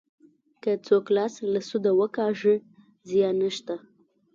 که 0.63 0.71
څوک 0.85 1.05
لاس 1.15 1.33
له 1.53 1.61
سوده 1.69 1.91
وکاږي 1.99 2.55
زیان 3.09 3.35
نشته. 3.43 3.75